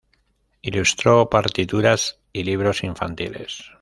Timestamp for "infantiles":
2.83-3.65